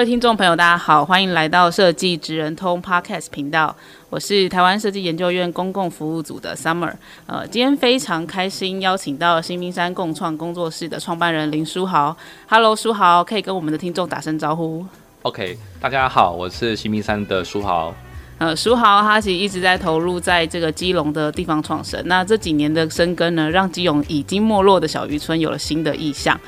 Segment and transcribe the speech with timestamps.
[0.00, 3.76] 位听众朋友，大家好，欢迎来到设计职人通 Podcast 频道。
[4.08, 6.94] 我是台湾设计研究院公共服务组的 Summer。
[7.26, 12.16] 呃，今天非常开心邀请到新名山共创工作室的创办人林书豪。
[12.48, 14.86] Hello，书豪，可以跟我们的听众打声招呼。
[15.20, 17.94] OK，大家好，我是新名山的书豪。
[18.38, 22.02] 呃，书豪他其实一直在投入在这个基隆的地方创生。
[22.06, 26.40] 那这几年的深耕呢，让基隆已经没落的小渔村有了新的意象。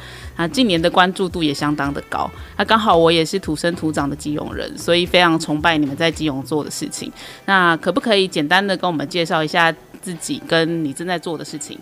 [0.43, 2.29] 那，近年的关注度也相当的高。
[2.57, 7.13] 那刚好我也是土生土长的基隆人，所以非常崇拜你们在基隆做的事情。
[7.45, 11.79] 那可不可以简单的跟我们介绍一下自己跟你正在做的事情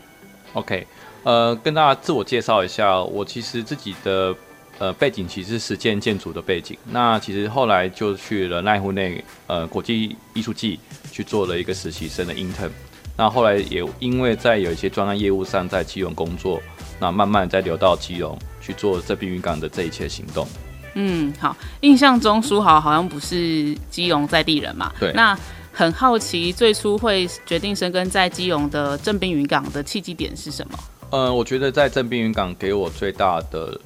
[0.53, 0.87] ？OK，
[1.23, 4.35] 呃，跟大家自我介绍一下，我其实自己的
[4.79, 6.77] 呃背景其实是实践建筑的背景。
[6.91, 10.79] 那其实后来就去了奈湖内呃国际艺术季
[11.11, 12.69] 去做了一个实习生的 intern。
[13.17, 16.61] 那后来也因为在有一些专案业务上在基隆工作。
[17.01, 20.47] 那慢慢再流到基隆去做这滨渔港的这一切行动。
[20.95, 24.93] 嗯，好，印象中书豪好像不是基隆在地人嘛？
[24.99, 25.13] 对。
[25.13, 25.39] 那
[25.73, 30.79] 很好奇，最初会决定生根在基隆的正滨渔港的契机点是什么？
[31.11, 33.81] 嗯，我觉得在正滨渔港给我最大的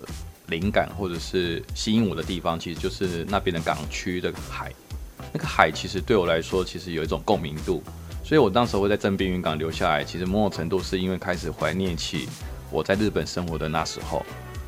[0.47, 4.73] 灵感或者是吸引我的地方，其实就是那边的港区的海。
[5.33, 7.83] 那个海其实对我来说，其实有一种共鸣度，
[8.25, 10.03] 所以我当时会在正滨渔港留下来。
[10.03, 12.29] 其实某种程度是因为开始怀念起。
[12.75, 14.27] 我在日本生活的那时候，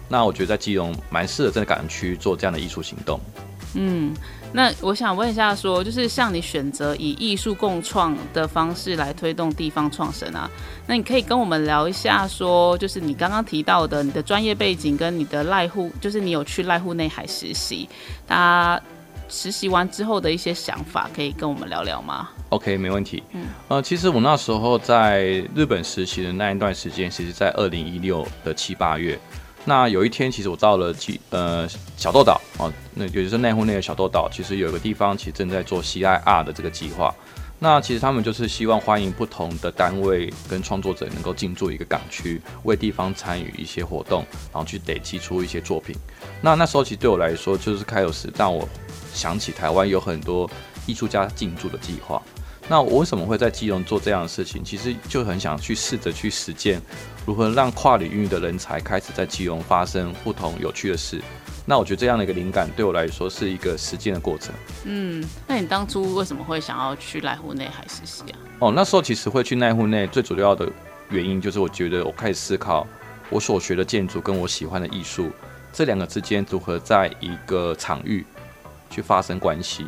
[0.08, 3.18] 那我觉得在基隆蛮适合在港区做这样的艺术行动。
[3.74, 4.14] 嗯，
[4.52, 10.48] 那我想问一下说，就是像你选择以艺术共创的方式来推动地方创生啊，
[10.86, 17.86] 那你可以跟我们聊一下说，就是你刚刚提到的你的专业背景跟你的濑户，就是你有去濑户内海实习，
[18.26, 18.80] 他
[19.28, 23.22] 实习完之后的一些想法，可以跟我们聊聊吗？OK，没问题。
[23.32, 29.18] 嗯，呃，其实我那时候在日本实习的那一段时间，其实在二零一六的七八月。
[29.64, 37.12] 那有一天，其实我到了基呃小豆岛啊，那也就是奈户内的小豆岛，其实有一个地方其实正在做 CIR 的这个计划。
[37.58, 45.96] 那其实他们就是希望欢迎不同的单位跟创作者能够进驻一个港区，为地方参与一些活动，然后去累积出一些作品。
[46.42, 48.68] 那那时候其实对我来说，就是开有时让我
[49.16, 50.48] 想起台湾有很多
[50.86, 52.22] 艺术家进驻的计划。
[52.68, 54.62] 那我为什么会在基隆做这样的事情？
[54.62, 56.82] 其实就很想去试着去实践，
[57.24, 61.22] 如何让跨领域的人才开始在基隆发生不同有趣的事。
[61.64, 64.52] 那我觉得这样的一个灵感对我来说是一个实践的过程。
[64.84, 68.38] 嗯，那你当初为什么会想要去濑户内海实习啊？
[68.58, 70.68] 哦，那时候其实会去濑户内最主要的
[71.08, 72.84] 原因就是我觉得我开始思考
[73.30, 75.30] 我所学的建筑跟我喜欢的艺术
[75.72, 78.24] 这两个之间如何在一个场域
[78.90, 79.86] 去发生关系。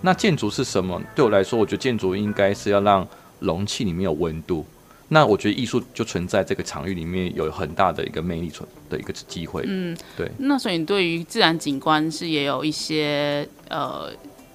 [0.00, 1.00] 那建筑是什么？
[1.14, 3.06] 对我来说，我觉得建筑应该是要让
[3.40, 4.64] 容器里面有温度。
[5.08, 9.64] 那我觉得艺术就存在这个场域里面有很大的一个魅力存的一个机会。
[9.66, 10.30] 嗯，对。
[10.38, 14.10] 那所以你对于自然景观是也有一些呃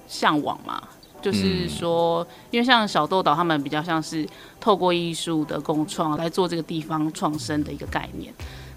[0.06, 0.80] 向往嘛？
[1.20, 4.26] 就是说，嗯、因为像小豆岛他们比较像是
[4.60, 8.32] 透过艺术的共创来做这个地方创生的一个概念。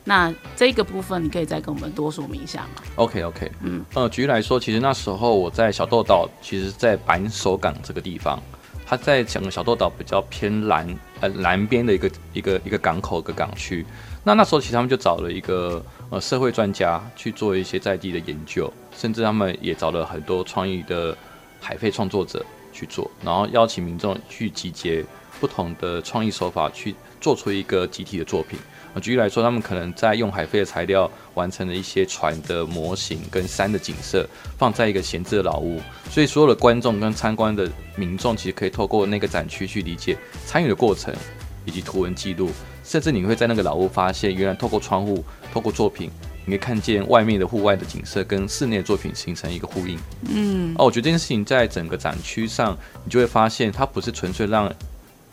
[0.09, 8.41] 那这个部分你可以再跟我们多说明一下吗？OK OK，嗯，呃，举例来说，其实那时候我在小豆岛，其实在板手港这个地方，
[8.85, 10.87] 它在整个小豆岛比较偏南
[11.19, 13.85] 呃南边的一个一个一个港口一个港区。
[14.23, 21.17] 那那时候其实他们就找了一个呃社会专家去做一些在地的研究，甚至他们也找了很多创意的
[21.59, 25.03] 海费创作者去做，然后邀请民众去集结
[25.41, 28.57] 不同的创意手法，去做出一个集体的作品。
[28.99, 34.27] 举例来说，他们可能在用海飞的材料完成了一些船的模型跟山的景色，
[34.57, 35.79] 放在一个闲置的老屋，
[36.09, 41.13] 所以所有的观众跟参观的民众其实可以透过那个展区去理解参与的过程
[41.65, 42.49] 以及图文记录，
[42.83, 45.23] 甚至你会在那个老屋发现，原来透过窗户、
[45.53, 46.09] 透过作品，
[46.45, 49.99] 你可以看见外面的户外的景色跟室内的作品形成一个呼应。
[50.29, 54.73] 嗯，哦，我觉得这件事情在整个展区上，你就会发现它不是纯粹让。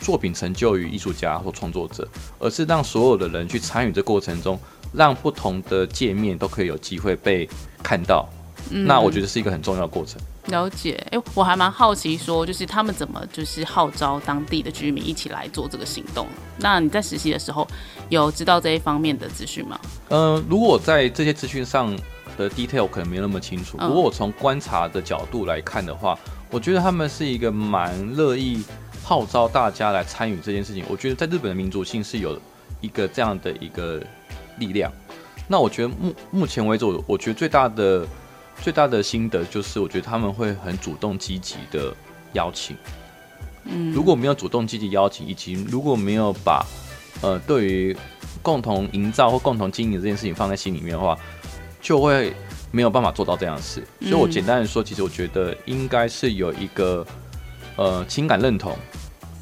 [0.05, 2.07] 作品成就于艺术家或创作者，
[2.39, 4.61] 而是让所有的人去参与这过程中，
[4.93, 7.49] 让不同的界面都可以有机会被
[7.83, 8.29] 看到，
[8.71, 10.21] 嗯、那我觉得是一个很重要的过程。
[10.49, 16.27] 了解，哎、欸，我还蛮好奇，说就是他们怎么就是号召当地的居民一起来做这个行动。
[16.59, 17.67] 那你在实习的时候
[18.11, 19.81] 有知道这一方面的资讯吗？
[20.11, 21.99] 嗯、呃，如果在这些资讯上
[22.37, 23.79] 的 detail 可能没那么清楚。
[23.81, 26.19] 如果我从观察的角度来看的话，
[26.51, 28.63] 我觉得他们是一个蛮乐意
[29.05, 30.85] 号召大家来参与这件事情。
[30.89, 32.41] 我觉得在日本的民族性是有
[32.81, 34.03] 一个这样的一个
[34.59, 34.91] 力量。
[35.47, 38.05] 那我觉得目目前为止，我我觉得最大的。
[38.63, 41.93] 最大的心得就是，我觉得他们会很主动积极的
[42.35, 42.77] 邀请。
[43.65, 46.65] 嗯，如果没有主动积极邀请，以及如果没有把
[47.21, 47.97] 呃对于
[48.43, 51.19] 共同营造或共同经营这件事情放在心里面的话，
[51.81, 52.33] 就会
[52.71, 53.85] 没有办法做到这样的事。
[54.01, 57.05] 所以我简单的说，其实我觉得应该是有一个
[57.77, 58.77] 呃情感认同，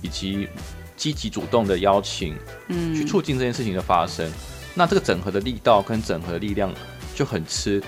[0.01, 0.49] 以及
[0.97, 2.37] 积极主动的邀请，
[2.69, 4.31] 嗯，去促进这件事情的发生。
[4.75, 6.73] 那这个整合的力道跟整合的力量
[7.15, 7.83] 就很吃。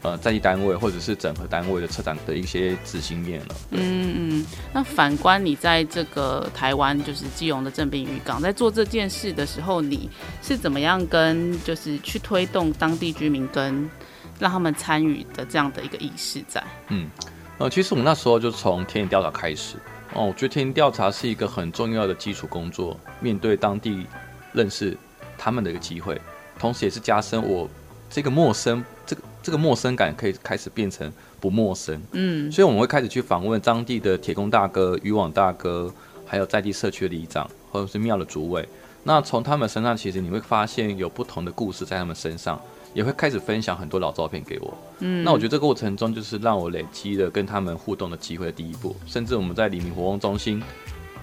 [0.00, 3.56] 呃，在地单位或者是整合单位的车长的一些执行面了。
[3.72, 10.08] 嗯嗯，那反观你在这个台湾，就是基隆的正滨渔港，在做这件事的时候，你
[10.40, 13.90] 是怎么样跟就是去推动当地居民跟
[14.38, 16.62] 让他们参与的这样的一个意识在？
[16.90, 17.10] 嗯，
[17.58, 19.76] 呃，其实我们那时候就从田野调查开始。
[20.14, 24.06] 哦，我觉得田野调查是一个很重要的基础工作，面对当地
[24.52, 24.96] 认识
[25.36, 26.20] 他们的一个机会，
[26.58, 27.68] 同时也是加深我
[28.08, 29.22] 这个陌生这个。
[29.40, 31.10] 这个陌生感可以开始变成
[31.40, 35.90] 不陌生，嗯，所以我们会开始去访问当地的铁工大哥、渔网大哥，
[36.26, 38.68] 还有在地社区的里长或者是庙的主委。
[39.04, 42.60] 那从他们身上，其实你会发现有不同的故事在他们身上，
[42.94, 44.76] 也会开始分享很多老照片给我。
[45.00, 50.62] 嗯，那我觉得这个过程中就是让我累积了跟他们互动的机会的第一步，甚至我们在黎明活动中心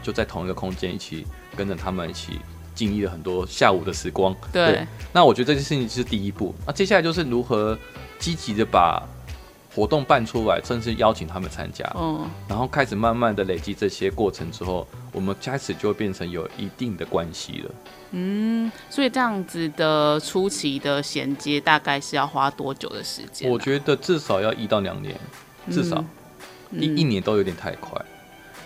[0.01, 1.25] 就在同一个空间一起
[1.55, 2.39] 跟着他们一起。
[2.75, 4.87] 经历了很多下午的时光，对，对。
[5.13, 6.53] 那我觉得这件事情是第一步。
[6.67, 7.79] 那接下来就是如何
[8.19, 9.01] 积极的把
[9.75, 11.85] 活动办出来，甚至邀请他们参加。
[11.95, 12.25] 嗯。
[12.47, 17.71] 然后开始慢慢的累积这些过程之后，我们开始就变成有一定的关系了。
[18.11, 23.51] 嗯，所以这样子的初期的衔接大概是要花多久的时间？
[23.51, 25.19] 我觉得至少要一到两年，
[25.69, 26.03] 至少
[26.71, 27.91] 一、嗯、一年都有点太快。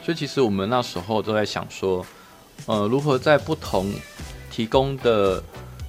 [0.04, 2.06] 所以其实我们那时候都在想说。
[2.66, 3.90] 呃，如何在不同
[4.52, 5.42] 提供的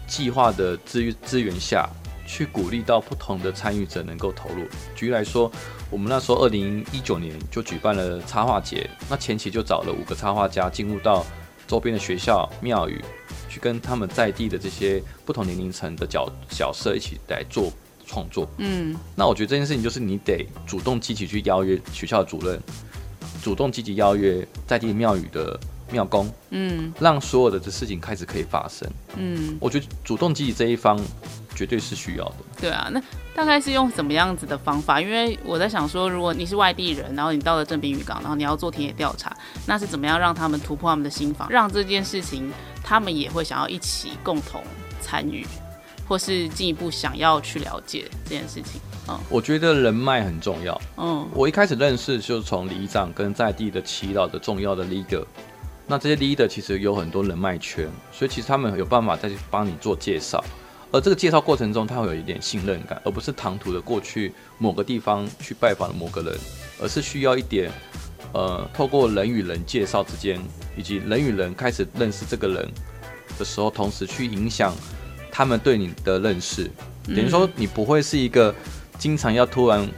[0.06, 1.84] 计划的资资源下
[2.30, 4.64] 去鼓励到不同的参与者能够投入？
[4.94, 5.50] 举例来说，
[5.90, 11.26] 我们那时候二零一九年就举办了插画节，那前期就找了五个插画家进入到
[11.66, 13.04] 周边的学校、庙宇，
[13.48, 17.72] 去跟他们在地的这些不同年龄层的角角色一起来做
[18.06, 18.48] 创作。
[18.58, 22.62] 嗯，那我觉得这件事情就是你得主动积极去邀约学校的主任，
[23.42, 25.58] 主动积极邀约在地庙宇的。
[25.90, 30.98] 庙公，嗯，让所有的这事情开始可以发生，嗯，我觉得主动积极这一方
[31.54, 32.34] 绝对是需要的。
[32.60, 33.02] 对啊，那
[33.34, 35.00] 大概是用什么样子的方法？
[35.00, 42.50] 因为我在想说，如果你是外地人，然后你到了正滨渔港，然后你要做田野调查，那是怎么样让他们突破他们的心防，让这件事情
[42.82, 44.62] 他们也会想要一起共同
[45.00, 45.46] 参与，
[46.06, 48.80] 或是进一步想要去了解这件事情？
[49.08, 50.80] 嗯，我觉得人脉很重要。
[50.96, 55.24] 嗯，我一开始认识就是从里长跟在地的祈祷的重要的 leader。
[55.90, 60.40] 那这些 leader 其实有很多人脉圈，所以其实他们有办法再去帮你做介绍，
[60.92, 66.38] 而这个介绍过程中，他会有一点信任感，而不是唐突的过去某个地方去拜访某个人，
[66.80, 67.72] 而是需要一点，
[68.32, 70.40] 呃，透过人与人介绍之间，
[70.76, 72.68] 以及人与人开始认识这个人
[73.36, 74.72] 的时候，同时去影响
[75.28, 76.70] 他们对你的认识，
[77.04, 78.54] 等于说你不会是一个
[78.96, 79.88] 经常要突然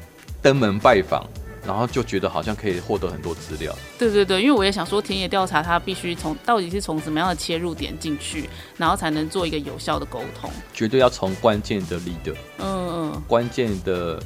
[0.40, 1.22] 登门拜访。
[1.64, 3.72] 然后就觉得好像可以获得很多资料。
[3.96, 10.50] 对对对，因为我也想说，田野调查它必须从到底是从什么样的切入点进去，然后才能做一个有效的沟通。
[10.74, 14.20] 绝对要从关键的 leader，嗯嗯，关键的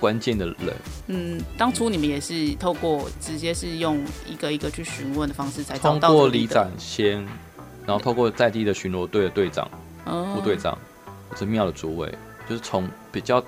[0.00, 0.74] 关键的人。
[1.06, 6.08] 嗯，当初你们也是透过直接是用一个一个去询问的方式才找到。
[6.08, 7.24] 通过里长先，
[7.86, 9.70] 然后透过在地的巡逻队的队长、
[10.04, 10.76] 副队长
[11.28, 12.12] 或者庙的主委，
[12.48, 13.40] 就是从比较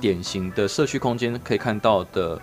[0.00, 2.40] 典型的社区空间可以看到的。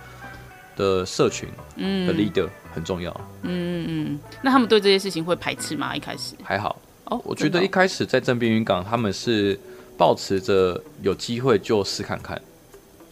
[0.81, 3.11] 的社群，嗯，的 leader 很重要，
[3.43, 5.95] 嗯嗯嗯，那他们对这些事情会排斥吗？
[5.95, 6.33] 一开始。
[6.41, 9.59] 还好，哦，我觉得一开始在正滨云港，他们是
[9.95, 12.41] 抱持着有机会就试看看，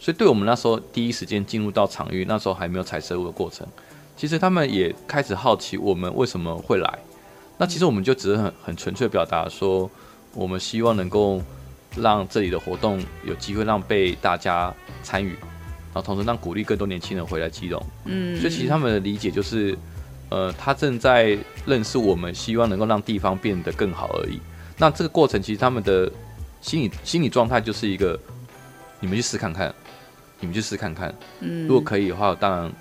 [0.00, 3.64] 所以对我们那时候第一时间进入到场域，那时候还没有采收的过程，
[4.16, 6.98] 其实他们也开始好奇我们为什么会来，
[7.56, 9.88] 那其实我们就只是很很纯粹表达说，
[10.34, 11.40] 我们希望能够
[11.96, 14.74] 让这里的活动有机会让被大家
[15.04, 15.36] 参与。
[15.92, 19.76] 然后同时让鼓励更多年轻人回来基隆，嗯，所以其实他们的理解就是，
[20.28, 24.40] 呃，他正在认识我们，希望能够让地方变得更好而已。
[24.78, 26.10] 那这个过程其实他们的
[26.60, 28.18] 心理心理状态就是一个，
[29.00, 29.74] 你们去试看看，
[30.38, 31.12] 你们去试看看。
[31.40, 32.72] 嗯，如果可以的话，当然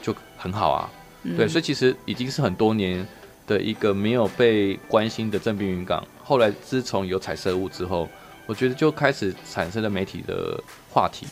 [0.00, 0.90] 就很好啊。
[1.24, 3.04] 嗯、对，所以其实已经是很多年
[3.46, 6.06] 的一个没有被关心的正滨云港。
[6.22, 8.08] 后来自从有彩色物之后，
[8.46, 11.26] 我觉得就开始产生了媒体的话题。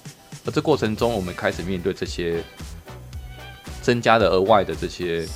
[0.44, 2.42] 而这过程中，我们开始面对这些
[3.80, 5.26] 增加的额外的这些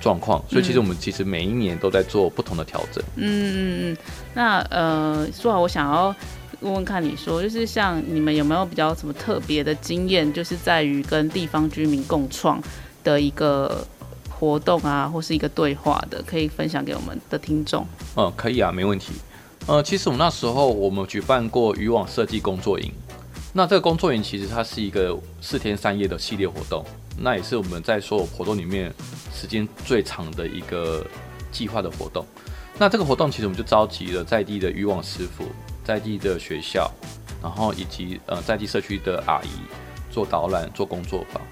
[0.00, 3.02] 状况，所以其实我们其实每一年都在做不同的调整。
[3.16, 3.96] 嗯嗯嗯。
[4.34, 6.14] 那呃，说好，我想要
[6.60, 12.62] 问问看你说，就是像你们有没有比较什么特别的经验，就是在于跟地方居民共创
[13.02, 13.86] 的一个
[14.28, 17.86] 活动啊，或是一个对话的，可以分享给我们的听众。
[18.16, 19.12] 嗯，可以啊，没问题。
[19.66, 22.90] 呃，其实我们那时候我们举办过渔网设计工作营，
[23.52, 26.84] 那这个工作营其实它是一个四天三夜的系列活动，
[27.18, 28.92] 那也是我们在所有活动里面
[29.34, 31.04] 时间最长的一个
[31.50, 32.24] 计划的活动。
[32.78, 35.44] 那这个活动其实我们就召集了在地的渔网师傅、
[35.84, 36.90] 在地的学校，
[37.42, 39.48] 然后以及呃在地社区的阿姨
[40.12, 41.42] 做导览、做工作坊。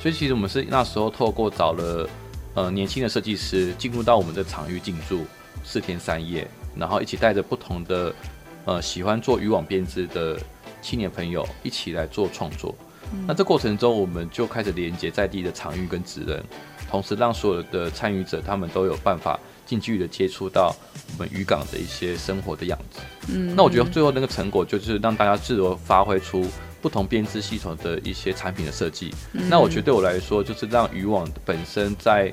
[0.00, 2.08] 所以其实我们是那时候透过找了
[2.54, 5.26] 呃年轻的设计师进入到我们的场域进驻
[5.64, 8.14] 四天三夜，然后一起带着不同的
[8.64, 10.40] 呃喜欢做渔网编织的
[10.80, 12.74] 青年朋友一起来做创作。
[13.12, 16.42] 嗯、那这过程中我们就开始连接在地的场域跟职人，
[16.90, 20.74] 同时让所有的参与者他们都有办法近距离的接触到
[21.12, 23.00] 我们渔港的一些生活的样子。
[23.28, 26.46] 嗯，那我觉得最后那个成果就是让大家自由发挥出。
[26.80, 32.30] 不同编织系统的一些产品的设计，嗯、那我觉得对我来说，就是让渔网本身在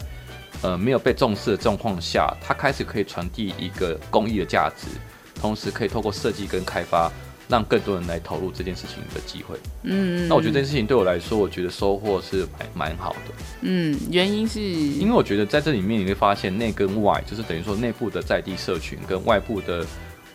[0.62, 4.86] 呃没有被重视的状况下，它开始可以传递一个公益的价值，
[5.34, 7.12] 同时可以透过设计跟开发，
[7.48, 9.58] 让更多人来投入这件事情的机会。
[9.84, 13.34] 嗯，那我觉得这件事情对我来说，我觉得收获是蛮蛮好的。
[13.62, 19.86] 嗯，原因是因为我觉得在这里面你会发现内跟外，就是等于说内部的在地社群跟外部的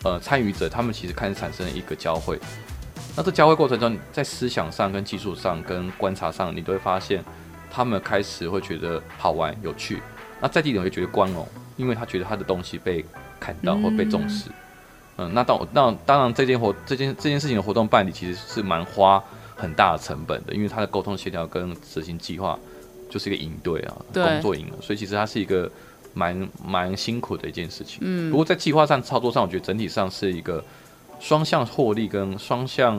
[0.04, 2.38] 呃参与者，他们其实开始产生了一个交汇。
[3.16, 7.24] 那这交汇过程中，在思想上、跟技术上、跟观察上，你都会发现，
[7.68, 10.00] 他们开始会觉得好玩、有趣。
[10.40, 13.04] 那在地人会觉得光荣，因为他觉得他的东西被
[13.40, 14.48] 看到或被重视。
[14.48, 14.54] 嗯，
[15.20, 19.22] 嗯，那当那当然，这件活这件这件事情的活动办理其实是蛮花
[19.54, 22.58] 很大的成本的，因为他的沟通协调跟执行计划
[23.10, 25.70] 就是一个营队啊，工作营了，所以其实它是一个
[26.14, 27.98] 蛮蛮辛苦的一件事情。
[28.00, 30.64] 嗯，不过在计划上、操作上，我觉得整体上是一个。
[31.22, 32.98] 双向获利跟双向，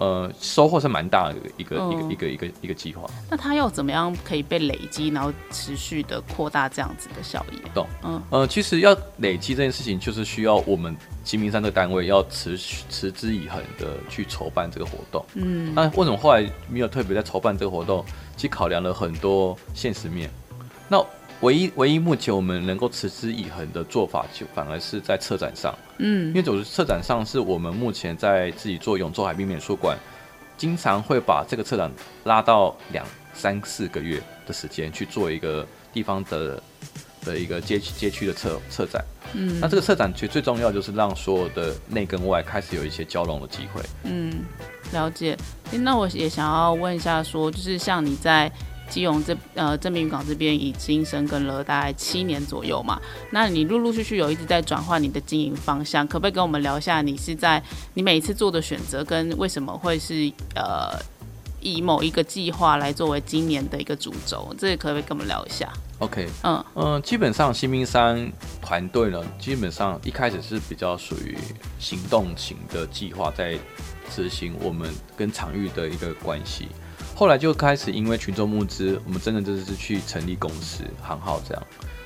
[0.00, 3.06] 呃，收获是蛮大的一个、嗯、一个一个一个一个计划。
[3.28, 7.60] 那它要怎么样可以被累积，然后持续的扩大这样子的效益？
[7.74, 15.22] 懂，嗯，呃，其实要累积这件事情，就是需要我们新名山这个单位要持续持之以恒的去筹办这个活动。
[15.34, 18.02] 嗯，那为什么后来没有特别在筹办这个活动？
[18.36, 20.30] 其实考量了很多现实面。
[20.88, 21.04] 那
[21.40, 29.96] 唯一唯一目前我们能够持之以恒的做法，就反而是在策展上，嗯，因为总之策展上是我们目前在自己做永州海滨美术馆，
[30.58, 31.90] 经常会把这个策展
[32.24, 36.62] 拉到两三四个月的时间去做一个地方的
[37.24, 44.44] 的一个街区街区的策策展，嗯，那这个策展其实最重要就是让所有的内跟外开始有一些交融的机会，嗯，
[44.92, 45.34] 了解。
[45.72, 48.52] 那我也想要问一下，说就是像你在。
[48.90, 57.62] 基隆这呃正滨渔港这边已经深耕了大概七年左右嘛，那你陆陆续续有一直在转换你的经营方向，可不可以跟我们聊一下你是在
[57.94, 60.98] 你每一次做的选择跟为什么会是呃
[61.60, 64.54] 以某一个计划来作为今年的一个主轴？
[64.58, 68.32] 这个可不可以跟我们聊一下？OK，嗯嗯、呃，基本上新兵山
[68.62, 71.36] 团队呢，基本上一开始是比较属于
[71.78, 73.58] 行动型的计划在
[74.10, 76.68] 执行我们跟场域的一个关系。
[77.20, 81.62] 后来就开始因为群众募资，我们真的就是去成立公司行号这样，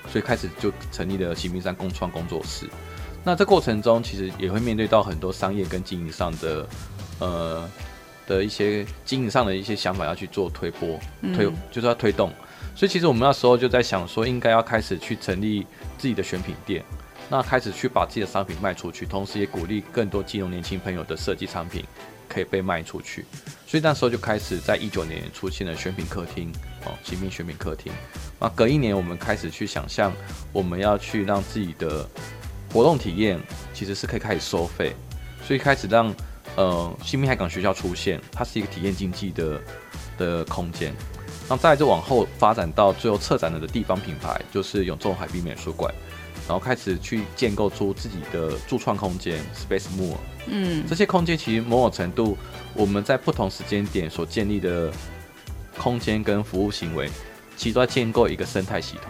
[0.08, 2.68] 所以开始就成立了新兵山共创工作室。
[3.22, 6.68] 那这过程中其实也会面对到很多商业跟经营上的，
[7.20, 7.70] 呃
[8.26, 10.98] 的一些经营上的一些想法要去做推波
[11.32, 12.32] 推，就是要推动。
[12.74, 15.64] 所以其实我们那时候就在想说，应该要开始去成立
[15.96, 16.82] 自己的选品店，
[17.30, 21.84] 那开始去把自己的商品卖出去，同时也鼓励更多金融年轻朋友的设计产品
[22.28, 23.24] 可以被卖出去。
[23.66, 26.52] 所以那时候就开始，在一九年出现了选品客厅
[26.84, 27.92] 哦，新名选品客厅。
[28.38, 30.12] 啊，隔一年我们开始去想象，
[30.52, 32.08] 我们要去让自己的
[32.72, 33.40] 活动体验
[33.72, 34.94] 其实是可以开始收费，
[35.46, 36.14] 所以开始让
[36.56, 39.60] 呃新名海港学校出现，它是一个体验经济的
[40.18, 40.92] 的空间。
[41.48, 45.92] 那再就往后发展到最后策展的地方品牌，就是永州海滨美术馆。
[46.46, 50.18] 然后开始去建构出自己的驻创空间，Space More。
[50.46, 52.36] 嗯，这些空间其实某种程度，
[52.74, 54.92] 我们在不同时间点所建立的
[55.78, 57.08] 空间跟服务行为，
[57.56, 59.06] 其实都在建构一个生态系统。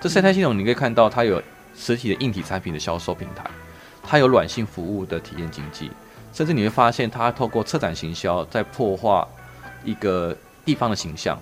[0.00, 1.42] 这生态系统你可以看到，它有
[1.76, 3.44] 实体的硬体产品的销售平台，
[4.02, 5.90] 它有软性服务的体验经济，
[6.32, 9.26] 甚至你会发现，它透过策展行销在破坏
[9.84, 11.38] 一个地方的形象。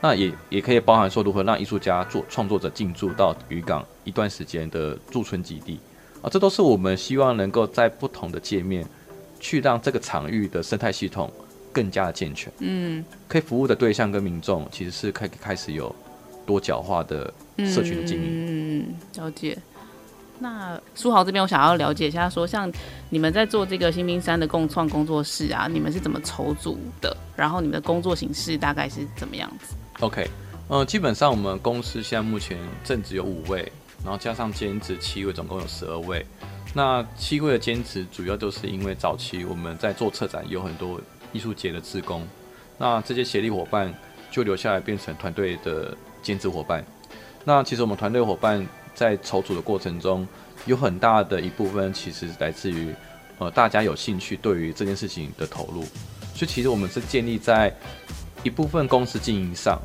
[0.00, 5.80] 那也也可以包含说，如何让艺术家做创作者进驻到渔港一段时间的驻村基地
[6.22, 8.86] 啊，这都是我们希望能够在不同的界面
[9.40, 11.32] 去让这个场域的生态系统
[11.72, 12.52] 更加的健全。
[12.58, 15.94] 嗯，可以服务的对象跟民众其实是可以开始有
[16.46, 18.26] 多角化的社群的经营。
[18.28, 19.58] 嗯，了解。
[20.40, 22.72] 那书豪这边，我想要了解一下，说像
[23.10, 27.16] 你们在做这个新兵山的共创工作室啊，你们是怎么筹组的？
[27.34, 30.28] 然后你们的工作形式大概是怎么样子？OK，
[30.68, 33.70] 呃，基本上我们公司现在目前正职有五位，
[34.04, 36.24] 然后加上兼职七位，总共有十二位。
[36.74, 41.00] 那七位的兼职主要就是因为早期我们在做策展有很多
[41.32, 42.26] 艺术节的志工，
[42.78, 43.92] 那这些协力伙伴
[44.30, 46.84] 就留下来变成团队的兼职伙伴。
[47.44, 48.66] 那其实我们团队伙伴。
[48.94, 50.26] 在筹组的过程中，
[50.66, 52.92] 有很大的一部分其实来自于，
[53.38, 55.84] 呃，大家有兴趣对于这件事情的投入，
[56.34, 57.72] 所以其实我们是建立在
[58.42, 59.80] 一部分公司经营上，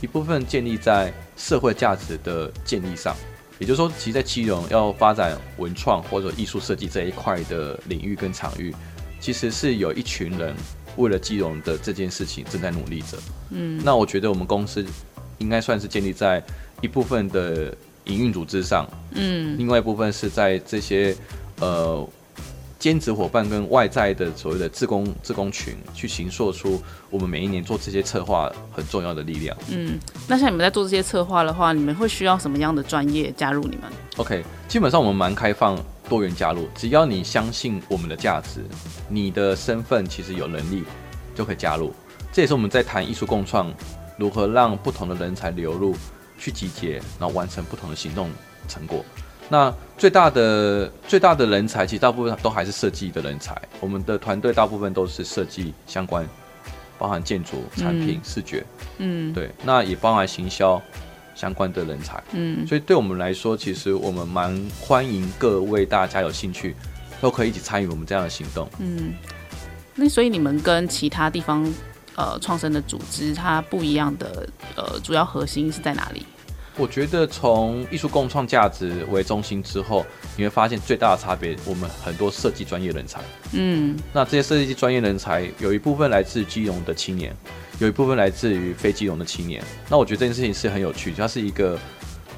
[0.00, 3.16] 一部分建立在社会价值的建立上。
[3.58, 8.74] 也就是说，其实在基隆要发展文创或者艺术设计这一块的领域跟场域，
[9.20, 10.54] 其实是有一群人
[10.96, 13.18] 为了基隆的这件事情正在努力着。
[13.50, 14.84] 嗯，那我觉得我们公司
[15.38, 16.42] 应该算是建立在
[16.80, 17.74] 一部分的。
[18.06, 21.14] 营运组织上，嗯，另外一部分是在这些
[21.60, 22.04] 呃
[22.82, 29.56] 兼职伙伴跟外在的所谓的自工志工群去形塑出我们每一年做这些策划很重要的力量。
[29.70, 29.96] 嗯，
[30.26, 33.82] 那像你们在做这些策划的话，你们会需要什么样的专业加入你们
[34.16, 38.64] ？OK，基本上我们蛮开放多元加入，只要你相信我们的价值，
[39.08, 40.82] 你的身份其实有能力
[41.36, 41.94] 就可以加入。
[42.32, 43.72] 这也是我们在谈艺术共创，
[44.18, 45.94] 如何让不同的人才流入。
[46.38, 48.28] 去集结，然后完成不同的行动
[48.66, 49.04] 成果。
[49.52, 53.54] 那最大的最大的人才，其实大部分都还是设计的人才。
[53.80, 56.26] 我们的团队大部分都是设计相关，
[56.98, 58.64] 包含建筑、产品、嗯、视觉，
[58.96, 59.50] 嗯，对。
[59.62, 60.80] 那也包含行销
[61.34, 62.66] 相关的人才，嗯。
[62.66, 66.74] 所以对我们来说，其实我们蛮欢迎各位大家有兴趣，
[67.20, 68.66] 都可以一起参与我们这样的行动。
[68.78, 69.12] 嗯。
[69.94, 71.70] 那所以你们跟其他地方
[72.16, 76.24] 呃创生的组织，它不一样的呃主要核心是在哪里？
[76.78, 80.06] 我觉得从艺术共创价值为中心之后，
[80.36, 83.20] 你会发现最大的差别，我们很多设计专业人才，
[83.52, 87.36] 嗯，那这些设计专业人才有一部分来自基隆的青年，
[87.78, 89.62] 有一部分来自于非基隆的青年。
[89.90, 91.78] 那我觉得这件事情是很有趣，它是一个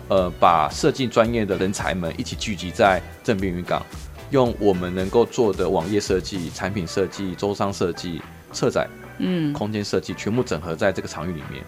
[0.09, 3.87] 呃把设计专业的人才们一起聚集在正滨渔港，
[4.33, 8.21] 用我们能够做的网页设计、产品设计、周商设计、
[8.53, 11.63] 策展、嗯，空间设计，全部整合在这个场域里面。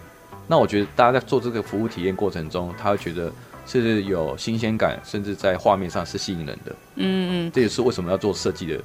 [0.47, 3.31] 那我觉得大家在做这个服务体验过程中，他会觉得
[3.65, 6.75] 是有新鲜感，甚至在画面上是吸引人的。
[6.95, 8.81] 嗯嗯，这也是为什么要做设计的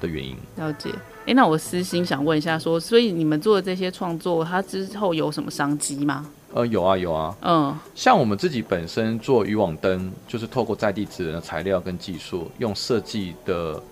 [0.00, 0.36] 的原因。
[0.56, 0.90] 了解。
[1.22, 6.30] 哎、欸，那我私心想问一下说，说所以你们做的这些创作，它之后有什么商机吗？
[6.52, 7.36] 呃，有啊有啊。
[7.42, 13.82] 嗯，像我们自己本身做渔网灯，就是透过在地资源的材料跟技术，用设计的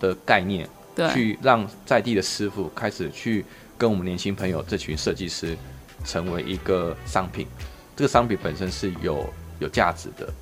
[0.00, 3.44] 的概念，对，去让在地的师傅开始去
[3.78, 5.56] 跟我们年轻朋友这群设计师。
[6.04, 7.46] 成为一个商品，
[7.96, 10.32] 这个商品本身是有有价值的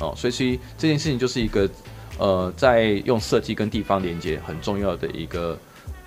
[0.00, 1.68] 哦，所以其实这件事情就是一个
[2.18, 5.58] 呃，在用设计跟地方连接很重要的一个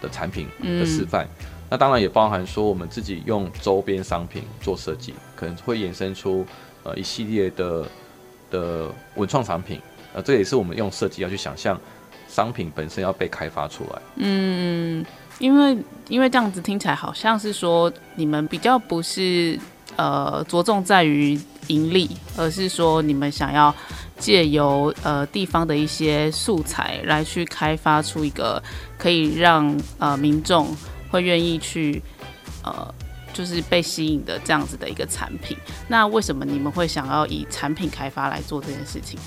[0.02, 1.26] 的产品的示范。
[1.40, 6.46] 嗯、那当然也包含说我们自己用周边商品做设计，可能会衍生出
[6.84, 7.86] 呃一系列的
[8.50, 9.80] 的文创产品。
[10.14, 11.80] 呃，这也是我们用设计要去想象
[12.28, 14.02] 商品本身要被开发出来。
[14.16, 15.06] 嗯。
[15.40, 19.58] 因为因为这样子听起来好像是说你们比较不是
[19.96, 23.74] 呃着重在于盈利，而是说你们想要
[24.18, 28.62] 借由呃地方的一些素材来去开发出一个
[28.98, 30.76] 可以让呃民众
[31.10, 32.02] 会愿意去
[32.64, 32.94] 呃
[33.32, 35.56] 就是被吸引的这样子的一个产品。
[35.88, 39.18] 那为什么你们会想要以产品开发来做这件事情？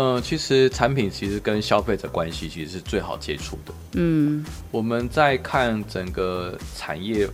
[0.00, 3.74] 嗯、呃，其实产品其实跟消费者关系其实是最好接触的。
[3.92, 7.28] 嗯，我们在看整个产业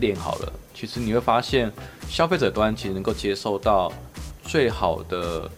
[0.00, 1.72] 链好了，其实你会发现
[2.08, 3.90] 消费者端其实能够接受到
[4.42, 5.50] 最好的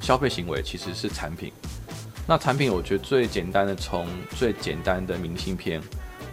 [0.00, 1.52] 消费行为其实是产品。
[2.26, 5.78] 那产品我觉得最简单的，从最简单的明信片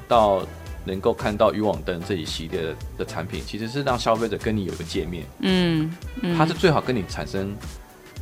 [0.08, 0.42] 到
[0.86, 5.26] 能够看到渔网灯这一系列的的产品，其实是让消费者跟你有一个界面。
[5.42, 5.92] 嗯，
[6.22, 7.54] 嗯，它是最好跟你产生。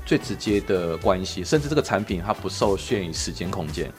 [0.07, 3.91] 最直接的关系，甚至这个产品它不受限于时间空间，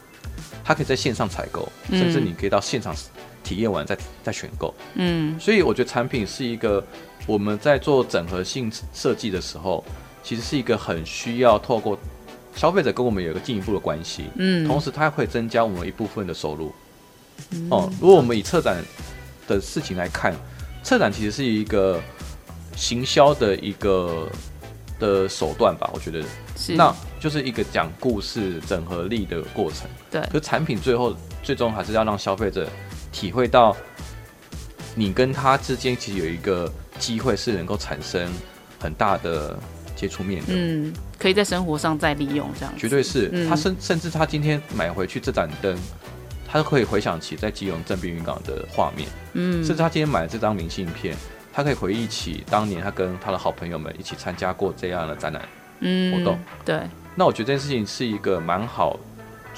[0.64, 2.96] 它可以在线上采购，甚至你可以到现场
[3.44, 4.74] 体验完再再选购。
[4.94, 6.82] 嗯，所以我觉得产品是一个
[7.26, 9.84] 我们在做整合性设计的时候，
[10.22, 11.98] 其实是一个很需要透过
[12.56, 16.72] 消费者跟我们有一个进一步的关系，嗯，同时它会增加我们一部分的收入。
[17.50, 18.82] 嗯、哦，如果我们以策展
[19.46, 20.34] 的事情来看，
[20.82, 22.00] 策展其实是一个
[22.74, 24.28] 行销的一个
[24.98, 26.22] 的手段吧，我觉得
[26.56, 29.88] 是，那就是一个讲故事、整合力的过程。
[30.10, 32.68] 对，可产品最后最终还是要让消费者
[33.12, 33.76] 体会到，
[34.94, 38.28] 你跟他之间其实有一个机会是能够产生
[38.80, 39.58] 很大的
[39.94, 40.48] 接触面的。
[40.48, 42.72] 嗯，可以在生活上再利用这样。
[42.76, 45.76] 绝对是，嗯、他甚甚至他今天买回去这盏灯，
[46.46, 49.08] 他可以回想起在基隆正滨渔港的画面。
[49.34, 51.16] 嗯，甚至他今天买了这张明信片，
[51.58, 55.42] 他可以回忆起当年他跟他的好朋友们一起参加过这样的展览
[56.12, 56.36] 活动。
[56.36, 56.82] 嗯、对，
[57.16, 58.96] 那我觉得这件事情是一个蛮好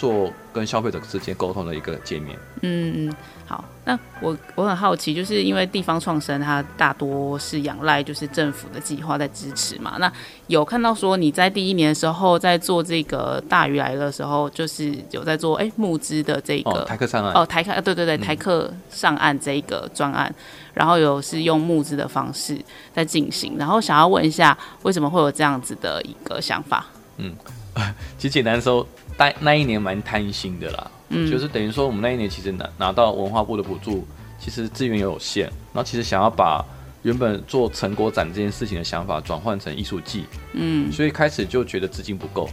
[0.01, 2.35] 做跟消费者之间沟通的一个界面。
[2.63, 3.15] 嗯嗯，
[3.47, 9.97] 好，那我我很好奇，就是因为地方创生它大多是仰赖就是政府的计划在支持嘛。
[9.99, 10.11] 那
[10.47, 20.35] 有看到说你在第一年的时候在做这个大鱼来的时候，就是有在做哎、欸、募资的这个、哦、台客上岸哦台客对对对台客上岸这一个专案、嗯，
[20.73, 22.59] 然后有是用募资的方式
[22.95, 26.87] 在进行，然后想要问一下为什么会有这样子的一个想法？
[27.19, 27.35] 嗯，
[28.19, 30.91] 其实简单说，那那一年蛮贪心的啦。
[31.09, 34.07] 嗯，就是等于说，我们那一年其实拿拿到文化部的补助，
[34.39, 36.65] 其实资源也有限，然后其实想要把
[37.03, 42.49] 原本做成果展这件事情的想法转换成艺术季，嗯，所以开始就觉得资金不够，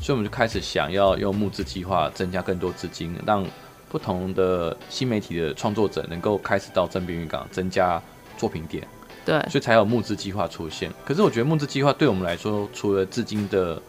[0.00, 3.44] 所以我们就开始想要用募资计划增加更多资金，让
[3.90, 8.00] 不同的新媒体的创作者能够开始到正滨渔港增加
[8.38, 8.86] 作品点，
[9.24, 10.90] 对，所以才有募资计划出现。
[11.04, 13.82] 可是我觉得募资计划对我们来说，除了资金的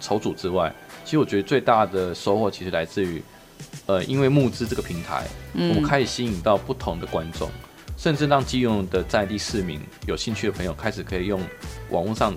[0.00, 0.72] 筹组之外，
[1.04, 3.22] 其实我觉得最大的收获其实来自于。
[3.86, 7.48] 呃，因为募资这个平台，嗯，我们开始吸引到不同的观众，
[7.96, 11.40] 甚至让基隆的在地市民有兴趣的朋友开始可以用
[11.90, 12.34] 网络上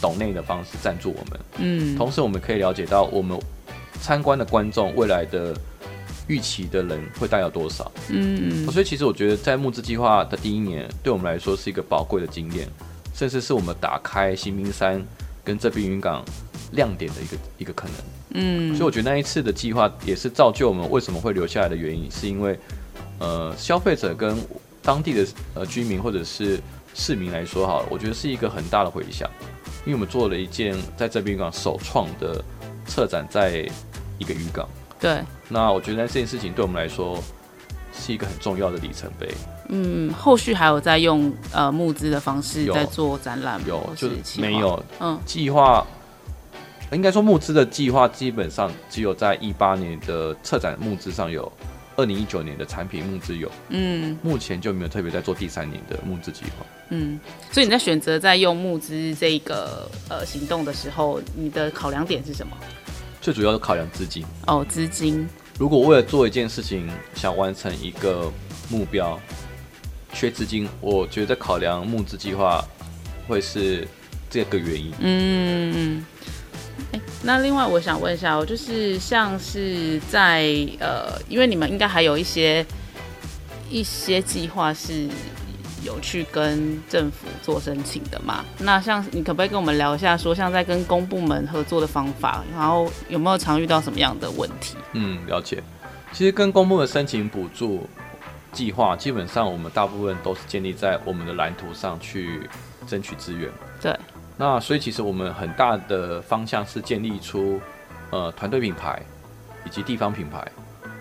[0.00, 1.40] 抖内的方式赞助我们。
[1.56, 3.36] 嗯，同时我们可以了解到我们
[4.00, 5.56] 参观的观众未来的
[6.28, 7.90] 预期的人会大概有多少。
[8.10, 12.68] 嗯，所以其实我觉得在募资计划的第一年，对我们来说是一个宝贵的经验，
[13.12, 15.02] 甚至是我们打开新兵山
[15.42, 16.22] 跟这边云港
[16.74, 17.94] 亮点的一个一个可能。
[18.36, 22.58] 嗯，所以我觉得那一次的计划也是造就我们为什么会留下来的原因，是因为，
[23.18, 24.36] 呃，消费者跟
[24.82, 26.58] 当地的呃居民或者是
[26.94, 29.30] 市民来说，好了，我觉得是一个很大的回响，
[29.84, 32.44] 因为我们做了一件在这边港首创的
[32.86, 33.66] 策展，在
[34.18, 34.68] 一个渔港。
[34.98, 35.20] 对。
[35.48, 37.22] 那我觉得这件事情对我们来说
[37.92, 39.32] 是一个很重要的里程碑。
[39.68, 45.86] 嗯，后续还有在用呃募资的方式在做展览，有就是没有嗯计划。
[46.94, 51.50] 应该说募资的计划基本上只有在一八年的策展募资上有，
[51.96, 57.18] 二零一九年的产品募资有，嗯，目前就没有特别在做第三年的募资计划，嗯，
[57.50, 62.56] 所以你在选择在用募资这个呃行动的时候，你的考量点是什么？
[63.20, 65.26] 最主要是考量资金哦，资金。
[65.58, 68.30] 如果为了做一件事情想完成一个
[68.68, 69.18] 目标，
[70.12, 72.64] 缺资金，我觉得考量募资计划
[73.26, 73.86] 会是
[74.28, 76.04] 这个原因，嗯。
[76.92, 80.44] 欸、那另外我想问一下，我就是像是在
[80.78, 82.64] 呃，因为你们应该还有一些
[83.70, 85.08] 一些计划是
[85.82, 88.44] 有去跟政府做申请的嘛？
[88.58, 94.76] 那像你可不可以跟我们聊一下，说像在跟公部门合作的方法，然后有没有常遇到什么样的问题？
[94.92, 95.62] 嗯，了解。
[96.12, 97.88] 其实跟公部门申请补助
[98.52, 102.48] 计划，基本上我们大部分都是建立在我们的蓝图上去
[102.86, 103.50] 争取资源。
[103.80, 103.92] 对。
[104.36, 107.60] 那所以其实我们很大的方向是建立出，
[108.10, 109.00] 呃，团队品牌
[109.64, 110.44] 以及地方品牌，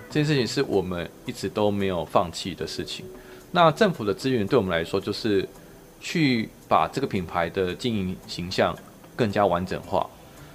[0.07, 3.03] 这件事情是我们一直都没有放弃的事情。
[3.51, 5.47] 那政府的资源对我们来说，就是
[5.99, 8.75] 去把这个品牌的经营形象
[9.15, 10.07] 更加完整化。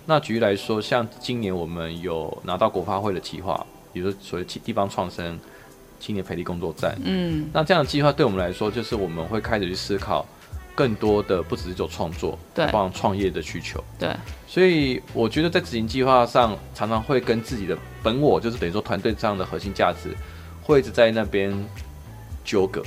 [0.07, 5.39] 那举例来说，像今年我们有拿到国发会的计划，比如说所谓地方创生
[5.99, 10.25] 青年培力工作站，嗯，那这样的计划对我们来说，就是我们会开始去思考。
[10.79, 14.15] 更多的不只是做创作，对，帮创业的需求，对，
[14.47, 20.17] 所以我觉得在执行计划上，常常会跟自己的本我，就是等于说团队上的核心价值，
[20.63, 21.53] 会一直在那边
[22.45, 22.81] 纠葛，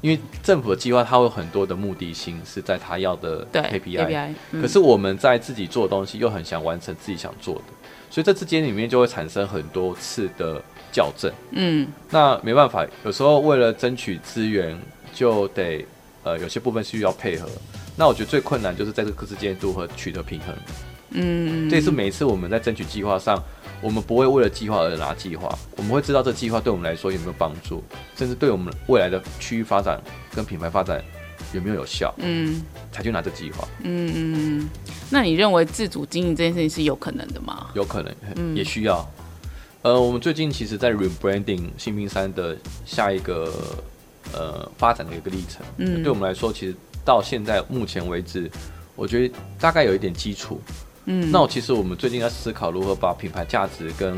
[0.00, 7.64] 因为政府的计划它会有很多的目的性是在他要的 KPI，嗯、可是我们在自己做的东西又很想完成自己想做的，
[8.10, 14.80] 所以这之间里面就会产生很多次的校正，嗯，那没办法，有时候为了争取资源
[15.12, 15.84] 就得。
[16.30, 17.48] 呃，有些部分需要配合，
[17.96, 20.54] 那我觉得最困难就是在这个之间如何取得平衡。
[21.10, 23.42] 嗯，这也是每一次我们在争取计划上，
[23.80, 27.82] 我们不会为了计划而拿计划，我们会知道这计划对我们来说有没有帮助，
[28.16, 30.00] 甚至对我们未来的区域发展
[30.32, 31.02] 跟品牌发展
[31.52, 32.62] 有没有有效，嗯，
[32.92, 33.66] 才去拿这计划。
[33.82, 34.70] 嗯嗯，
[35.10, 37.70] 那你认为自主经营这件事情是有可能的吗？
[37.74, 39.04] 有可能，嗯、也需要。
[39.82, 43.52] 呃，我们最近其实，在 rebranding 新兵山的下一个
[44.32, 45.64] 呃发展的一个历程。
[45.78, 48.50] 嗯，对我们来说，其实到现在目前为止，
[48.96, 50.60] 我觉得大概有一点基础。
[51.06, 54.16] 嗯，那我其实我们最近在思考如何把品牌价值跟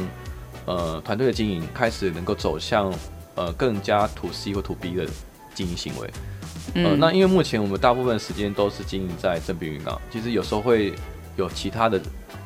[0.66, 2.92] 呃团队的经营开始能够走向
[3.34, 5.06] 呃更加 to C 或 to B 的
[5.54, 6.10] 经营行为。
[6.74, 10.92] 嗯、呃，那因为目前我们大部分时间都是经营在正滨云港，其实有时候会
[11.36, 12.00] 有其他的。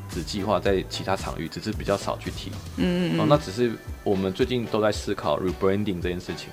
[0.09, 2.49] 子计划在其他场域，只是比较少去提。
[2.77, 3.27] 嗯嗯嗯、哦。
[3.29, 3.73] 那只是
[4.05, 6.49] 我们最近都在思考 rebranding 这件事情，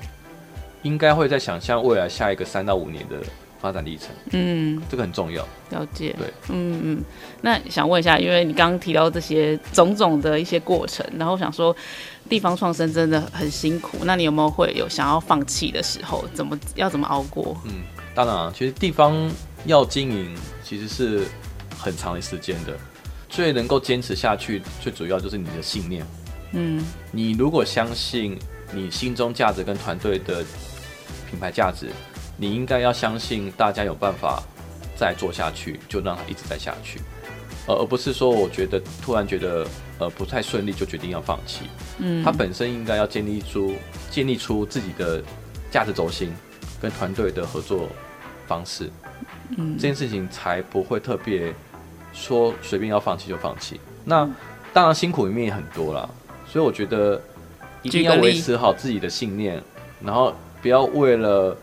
[0.84, 3.18] 应该会在想象未来下一个三到五年的
[3.60, 4.10] 发展历程。
[4.32, 5.44] 嗯，这个很重要。
[5.72, 6.16] 了解。
[6.18, 6.28] 对。
[6.50, 7.04] 嗯嗯。
[7.42, 11.76] 那想问一下，因为你刚刚提到这些种种的一些过程，然后想说
[12.30, 16.26] 地方创生真的很辛苦，那你有没有会有想要放弃的时候？
[16.34, 17.58] 怎么要怎么熬过？
[17.66, 19.32] 嗯，当然啊，其实地方
[19.66, 21.26] 要经营其实是
[21.78, 22.74] 很长的时间的。
[23.30, 26.06] 最能够坚持下去，最主要就是你的信念。
[26.52, 28.38] 嗯，你如果相信
[28.72, 30.46] 你心中价值跟团队的
[31.34, 31.90] 品牌价值，
[32.38, 34.40] 你应该要相信大家有办法
[34.96, 37.00] 再做下去，就让它一直在下去，
[37.66, 39.66] 而而不是说我觉得突然觉得
[39.98, 41.66] 呃不太顺利就决定要放弃。
[41.98, 43.74] 嗯，它本身应该要建立出
[44.12, 45.24] 建立出自己的
[45.72, 46.32] 价值轴心
[46.80, 47.90] 跟团队的合作
[48.46, 48.92] 方式。
[49.58, 51.52] 嗯，这件事情才不会特别。
[52.16, 54.30] 说随便要放弃就放弃，那
[54.72, 56.08] 当然辛苦一面也很多啦。
[56.48, 57.20] 所以我觉得
[57.82, 59.60] 一定要维持好自己的信念，
[60.00, 60.32] 然后
[60.64, 61.56] 不要为了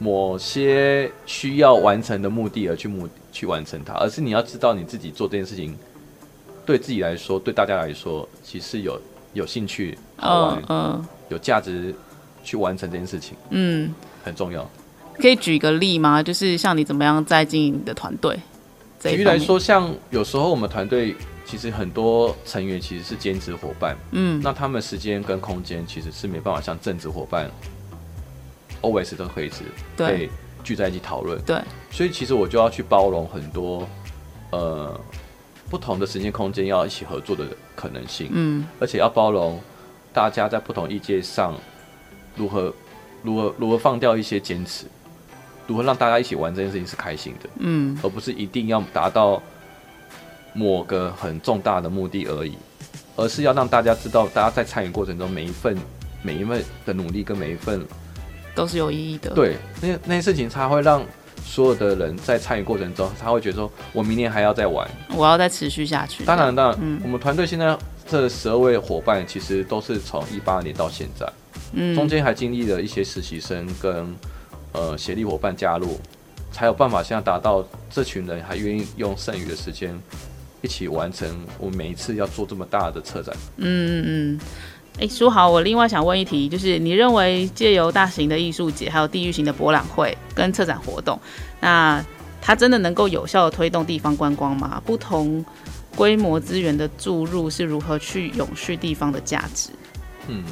[0.00, 5.74] 某些需要完成的目的而去目去完成它，而是你要知道你自己做这件事情
[6.66, 9.00] 对自己来说，对大家来说，其实有
[9.34, 11.94] 有兴趣、好玩、嗯、有价值
[12.42, 13.94] 去完成这件事情，嗯，
[14.24, 14.68] 很重要。
[15.16, 16.20] 可以举个例吗？
[16.20, 18.36] 就是像你怎么样在经营你的团队？
[19.00, 21.14] 举例来说，像有时候我们团队
[21.46, 27.48] 其实很多成员其实是兼职伙伴，嗯，那他们时间跟空间其实是没办法像正职伙伴
[28.84, 29.64] ，always 都可以是
[29.96, 30.28] 可以
[30.62, 33.88] 聚在一起讨论，对，所以其实我就要去包容很多
[34.50, 35.00] 呃
[35.70, 39.60] 不同的时间空间要一起合作的可能性，嗯，而且要包容
[40.12, 41.54] 大家在不同意见上
[42.36, 42.72] 如何
[43.22, 44.86] 如何如何放掉一些坚持。
[45.66, 49.42] 如何让大家一起玩这件事情是开心的，嗯，而不是一定要达到
[50.52, 52.54] 某个很重大的目的而已，
[53.16, 55.74] 而是要让大家知道，大家在参与过程中每一份
[56.20, 57.82] 每一份的努力跟每一份
[58.54, 59.30] 都是有意义的。
[59.30, 61.04] 对，那些那些事情才会让
[61.44, 66.24] 所有的人在参与过程中，他会觉得说，我明年还要再玩，我要再持续下去。
[66.24, 67.76] 当然，当然，嗯，我们团队现在
[68.08, 71.30] 这十二位伙伴其实都是从一八年到现在，
[71.72, 74.14] 嗯，中间还经历了一些实习生跟。
[74.76, 76.00] 呃，协力伙伴加入，
[76.50, 79.96] 才有办法现在达到这群人还愿意用剩余的时间
[80.62, 83.32] 一起完成我们每一次要做这么大的策展。
[83.58, 84.40] 嗯嗯嗯。
[84.98, 91.18] 哎，书豪，我另外想问一题，就是你认为借由大型的艺术节，还有地域型的博览会跟策展活动，
[91.60, 92.04] 那
[92.40, 94.80] 它真的能够有效的推动地方观光吗？
[94.84, 95.44] 不同
[95.96, 99.70] 规模资源的注入是如何去永续地方的价值？
[100.28, 100.44] 嗯，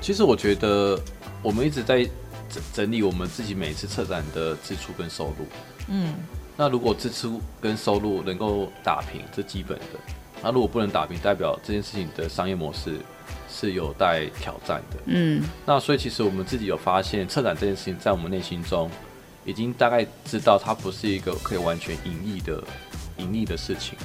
[0.00, 0.98] 其实我觉得
[1.42, 2.08] 我们一直在。
[2.52, 5.46] 整整理我们自己每一次策展的支出跟收入，
[5.88, 6.12] 嗯，
[6.54, 9.98] 那如果支出跟收入能够打平，这基本的，
[10.42, 12.98] 那如果不能打平，代表这件事情的商业模式
[13.52, 18.90] 是有待挑战的，嗯，那所以其实我们自己有发现，策展这件事情在我们内心中
[19.44, 22.64] 已经大概知道它不是一个可以完全盈利的
[23.18, 23.98] 盈利的事情，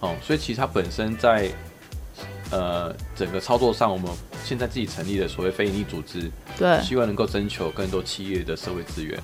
[0.00, 1.50] 哦，所以其实它本身在。
[2.52, 4.08] 呃，整个操作上，我们
[4.44, 9.20] 现在自己成立的所谓非盈利组织，对，希望能够征求更多企业的社会资源。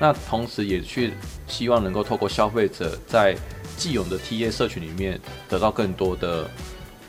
[0.00, 1.12] 那同时也去
[1.46, 3.36] 希望能够透过消费者在
[3.76, 6.50] 既有的 TA 社群里面得到更多的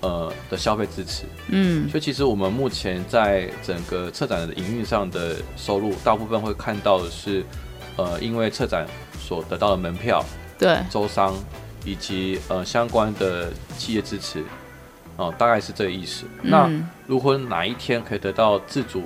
[0.02, 1.24] 呃的消费支持。
[1.50, 7.44] 嗯，所以其实我们目前在整个策展的营运上的收入，大部分会看到的是，
[7.96, 8.88] 呃，因为策展
[9.20, 10.24] 所得到的门票、
[10.58, 11.36] 对，周商
[11.86, 14.44] 以及呃相关的企业支持。
[15.18, 16.26] 哦，大概是这个意思。
[16.44, 16.52] 嗯。
[16.52, 16.70] 那
[17.08, 19.04] 如果哪一天可以得到自主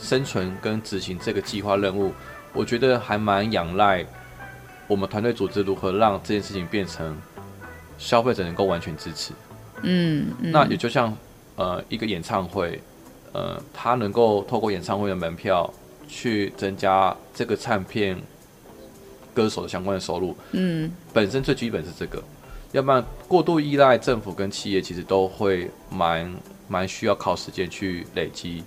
[0.00, 2.12] 生存跟执行这个计划任务，
[2.52, 4.06] 我觉得还蛮仰赖
[4.86, 7.16] 我们团队组织如何让这件事情变成
[7.98, 9.32] 消费者能够完全支持。
[9.82, 10.52] 嗯，嗯。
[10.52, 11.16] 那也就像
[11.56, 12.80] 呃一个演唱会，
[13.32, 15.72] 呃，他能够透过演唱会的门票
[16.08, 18.16] 去增加这个唱片
[19.34, 20.36] 歌手的相关的收入。
[20.52, 20.90] 嗯。
[21.12, 22.22] 本身最基本是这个。
[22.72, 26.34] 要不然过度依赖政府跟企业，其实都会蛮
[26.68, 28.64] 蛮需要靠时间去累积。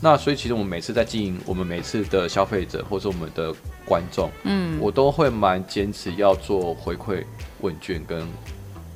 [0.00, 3.52] 那所以其实我们每次在经营，我们每次的消费者或者我们的
[3.84, 7.24] 观众，嗯，我都会蛮坚持要做回馈
[7.60, 8.24] 问卷跟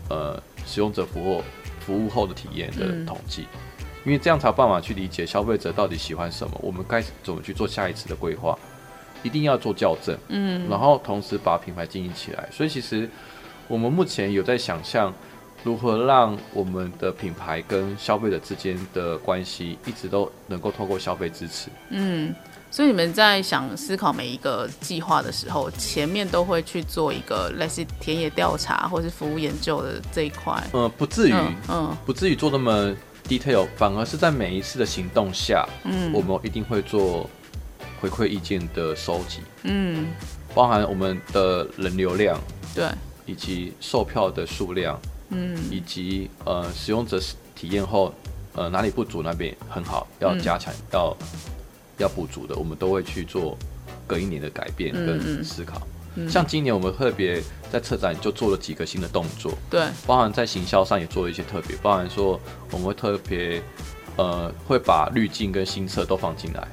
[0.09, 1.43] 呃使用者服务
[1.81, 8.59] 服务后的体验的统计，嗯、因为这样才有办法去理解消费者到底喜欢什么，我们该怎么去做下一次的规划，
[9.23, 12.49] 一定要做校正，嗯，然后同时把品牌经营起来。
[12.51, 13.09] 所以其实
[13.69, 15.13] 我们目前有在想象。
[15.63, 21.71] 如何让我们的品牌跟消费者之间的关系一直都能够透过消费支持？
[21.89, 22.35] 嗯，
[22.75, 30.61] 所以你们在想思考每一个计划的时候，前面都会去做一个类似田野调查或是服务研究的这一块？
[30.73, 31.97] 嗯，不至于，嗯，嗯。
[32.05, 32.93] 不至于做那么
[33.29, 37.31] detail，反而是在每一次的行动下，嗯，我们一定会做
[38.01, 40.09] 回馈意见的收集，嗯，
[40.53, 42.37] 包含我们的人流量，
[42.75, 42.89] 对，
[43.25, 45.01] 以及售票的数量。
[45.29, 47.21] 嗯，以及呃，使用者
[47.55, 48.13] 体验后，
[48.55, 51.17] 呃，哪里不足，那边很好，要加强，嗯、要
[51.99, 53.57] 要补足的，我们都会去做
[54.07, 55.79] 隔一年的改变跟思考。
[56.17, 63.61] 嗯嗯、像今年我们特别在策展就做了几个新的动作，对，包含在行销上也做了一些特别，包含说我们会特别
[64.17, 66.69] 呃，会把滤镜跟新色都放进来。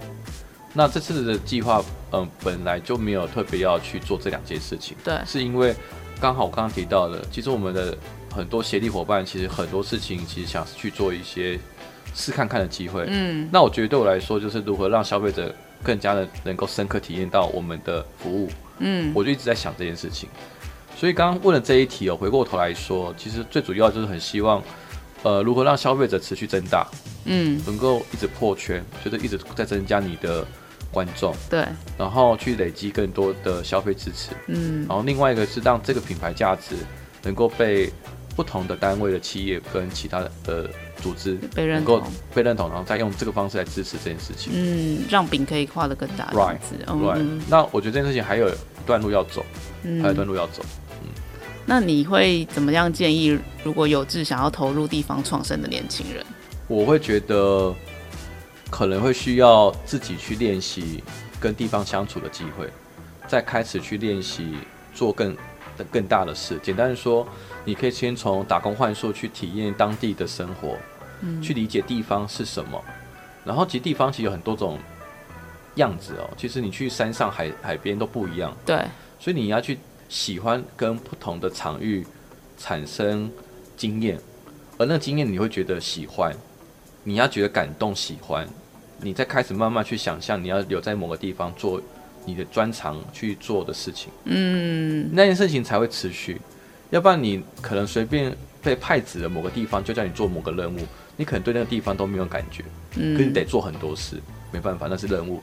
[0.73, 5.75] 那这次的计划，嗯、呃，本来就没有特别要去做这两件事情，对，是因为
[6.19, 7.97] 刚好我刚刚提到的，其实我们的。
[8.33, 11.59] 很多协力伙伴其实很多事情其实想去做一些
[12.13, 13.05] 试看看的机会。
[13.07, 18.49] 嗯，那我觉得对我来说，就是如何让消费者更加的能够深刻体验到我们的服务。
[18.79, 20.29] 嗯，我就一直在想这件事情。
[20.95, 24.61] 所以刚刚问了这一题哦，回过头来说，其实最主要就是很希望，
[25.23, 26.87] 呃，如何让消费者持续增大，
[27.25, 30.45] 嗯，能够一直破圈，就是一直在增加你的
[30.91, 31.33] 观众。
[31.49, 31.65] 对，
[31.97, 34.31] 然后去累积更多的消费支持。
[34.47, 36.75] 嗯，然后另外一个是让这个品牌价值
[37.23, 37.91] 能够被。
[38.35, 40.69] 不同的单位的企业跟其他的
[41.01, 42.01] 组织被认同
[42.33, 44.53] 被认同，然后再用这个方式来支持这件事情。
[44.55, 46.31] 嗯，让饼可以画得更大。
[46.31, 47.41] Right，嗯。
[47.49, 48.53] 那我觉得这件事情还有一
[48.85, 49.45] 段路要走，
[49.83, 50.63] 还有一段路要走。
[51.01, 51.09] 嗯。
[51.65, 53.37] 那你会怎么样建议？
[53.63, 56.25] 如果有志想要投入地方创生的年轻人，
[56.67, 57.73] 我会觉得
[58.69, 61.03] 可能会需要自己去练习
[61.39, 62.69] 跟地方相处的机会，
[63.27, 64.55] 再开始去练习
[64.93, 65.35] 做更
[65.85, 66.59] 更大的事。
[66.61, 67.27] 简单的说。
[67.63, 70.75] 你可以先从打工换宿去体验当地的生活，
[71.21, 72.83] 嗯，去理解地方是什么。
[73.45, 74.79] 然后其实地方其实有很多种
[75.75, 76.27] 样子哦。
[76.35, 78.83] 其实你去山上海海边都不一样，对。
[79.19, 79.77] 所以你要去
[80.09, 82.03] 喜欢跟不同的场域
[82.57, 83.31] 产生
[83.77, 84.19] 经验，
[84.79, 86.35] 而那个经验你会觉得喜欢，
[87.03, 88.49] 你要觉得感动喜欢，
[89.01, 91.79] 你再开始慢慢去想象你要留在某个地方做
[92.25, 96.39] 你的专长去做的事情，嗯，那件事情才会持续。
[96.89, 100.79] 要不然你可能随便被派指了某个地方，就叫你做某个任务，
[101.15, 102.63] 你可能对那个地方都没有感觉，
[102.97, 105.41] 嗯，可你得做很多事，没办法，那是任务，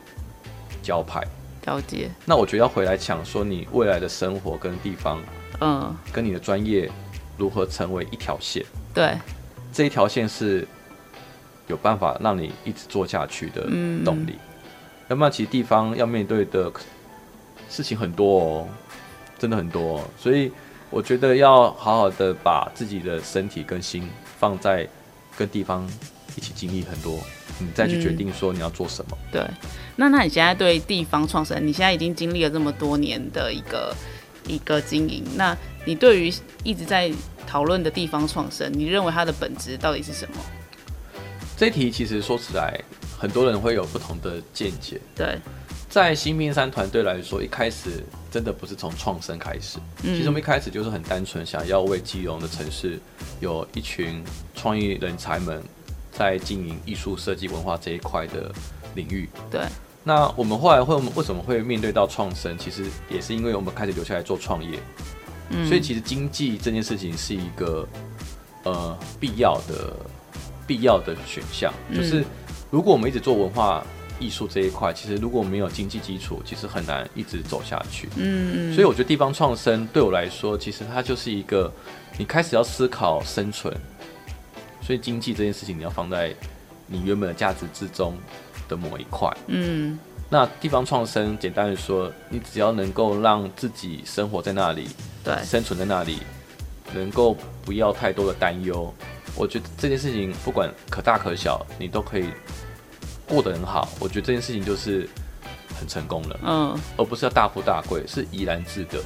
[0.82, 1.22] 交派，
[1.64, 2.10] 了解。
[2.26, 5.22] 那我觉得要回来讲说你未来的生活跟地方，
[5.60, 6.90] 嗯，跟你的专业
[7.36, 8.62] 如何成为一条线，
[8.92, 9.16] 对，
[9.72, 10.68] 这一条线是
[11.66, 13.62] 有办法让你一直做下去的
[14.04, 14.32] 动力。
[14.32, 14.47] 嗯，
[15.08, 16.72] 要不然其实地方要面对的
[17.68, 18.68] 事情很多哦，
[19.38, 20.50] 真的很多哦，所以。
[20.90, 24.88] 我觉得要好好的把自己的身体跟心放在
[25.36, 25.86] 跟地方
[26.34, 27.20] 一起经历很多，
[27.58, 29.18] 你再去决定说你要做什么。
[29.24, 29.50] 嗯、对，
[29.96, 33.94] 那那你现在对地方创生，你现在已经经历了这么多年的一个
[34.46, 36.32] 一个经营，那你对于
[36.64, 37.12] 一直在
[37.46, 40.36] 讨论的地方创生，你认为它的本质到底是什么？
[41.54, 42.80] 这题其实说起来，
[43.18, 45.00] 很多人会有不同的见解。
[45.14, 45.38] 对。
[45.90, 53.00] 在新兵三团队来说，一开始真的不是从创生开始，嗯、其实我们一开始就是很单纯，想要为基隆的城市
[53.40, 54.22] 有一群
[54.54, 55.62] 创意人才们
[56.12, 58.52] 在经营艺术设计文化这一块的
[58.94, 59.26] 领域。
[59.50, 59.62] 对。
[60.04, 62.56] 那我们后来会为什么会面对到创生？
[62.58, 64.78] 其实也是因为我们开始留下来做创业，
[65.48, 67.88] 嗯、所以其实经济这件事情是一个
[68.64, 69.96] 呃必要的
[70.66, 72.22] 必要的选项，就是
[72.70, 73.84] 如果我们一直做文化。
[74.20, 78.08] 艺术这一块，其实如果没有经济基础，其实很难一直走下去。
[78.16, 81.72] 嗯，所以我觉得地方创生对我来说，其实它就是一个
[82.18, 83.72] 你开始要思考生存。
[84.82, 86.34] 所以经济这件事情，你要放在
[86.88, 88.12] 你原本的价值之中
[88.68, 89.32] 的某一块。
[89.46, 89.96] 嗯，
[90.28, 94.88] 那地方创生，简单的说，你只要能够让自己生活在那里，
[95.22, 96.18] 对，生存在那里，
[96.92, 98.92] 能够不要太多的担忧，
[99.38, 102.26] 我觉得这件事情不管可大可小，你都可以。
[103.30, 105.06] 过得很好，我觉得这件事情就是
[105.78, 108.98] 很成功了，嗯，而不是要大富大贵，是怡然自得，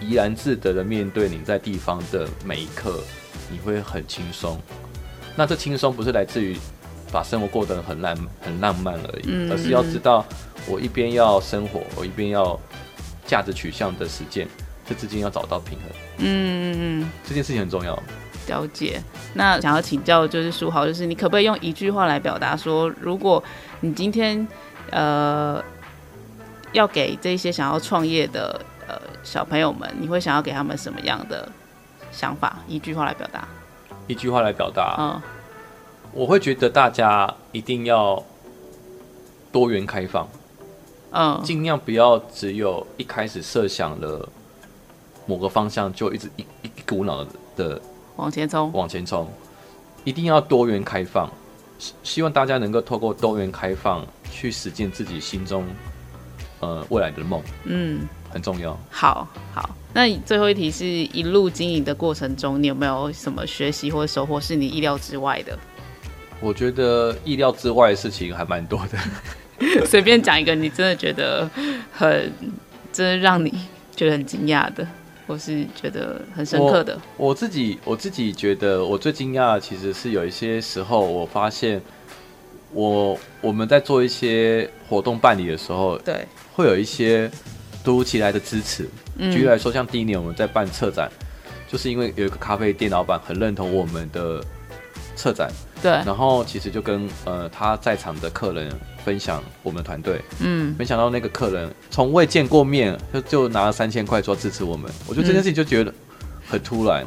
[0.00, 3.02] 怡然自得的面对你在地方的每一刻，
[3.50, 4.60] 你会很轻松。
[5.34, 6.56] 那这轻松不是来自于
[7.10, 10.24] 把生活过得很烂很浪漫而已，嗯、而是要知道
[10.68, 12.56] 我一边要生活，我一边要
[13.26, 14.46] 价值取向的实践，
[14.88, 15.88] 这之间要找到平衡。
[16.18, 18.00] 嗯嗯嗯，这件事情很重要。
[18.46, 19.02] 了解。
[19.34, 23.42] 那想要请教就是书豪，就是你可不可以用一句话来表达说，如果
[23.80, 24.46] 你今天
[24.90, 25.62] 呃
[26.72, 31.48] 要给这些想要创业的呃小朋友们，你会想要给他们什么样的
[32.10, 32.58] 想法？
[32.66, 33.46] 一句话来表达。
[34.06, 34.96] 一句话来表达。
[34.98, 35.20] 嗯。
[36.14, 38.22] 我会觉得大家一定要
[39.50, 40.28] 多元开放，
[41.10, 44.28] 嗯，尽量不要只有一开始设想了
[45.24, 47.24] 某个方向就一直一一股脑
[47.56, 47.80] 的
[48.16, 49.28] 往前冲，往前冲，
[50.04, 51.30] 一定要多元开放。
[51.78, 55.64] 希希望大家能够透过多元开放去实践自己心中
[56.60, 58.78] 呃未来的梦，嗯，很重要。
[58.88, 65.58] 好，好，那最后一题是一路经营的过程中，你有没有什么学习或收获是你意料之外的？
[66.40, 68.98] 我觉得意料之外的事情还蛮多的。
[69.86, 71.48] 随便讲一个，你真的觉得
[71.92, 72.32] 很，
[72.92, 73.52] 真的让你
[73.94, 74.84] 觉得很惊讶的，
[75.26, 77.00] 或是觉得很深刻的。
[77.16, 81.80] 我，我自己我自己觉得，我最惊讶的其实是有一些时候，我发现
[82.72, 87.30] 我我们在做一些活动办理的时候，对，会有一些
[87.84, 88.88] 突如其来的支持。
[89.18, 91.10] 举例来说，像第一年我们在办策展，
[91.68, 94.42] 就是因为有一个咖啡店老板很认同我们的
[95.14, 95.50] 策展。
[95.82, 98.72] 对，然后其实就跟呃他在场的客人
[99.04, 105.92] 分享我们团队，嗯，没想到那个客人从未见过面，就就拿了三千块说支持我们，我觉得这件事情就觉得
[106.48, 107.04] 很突然。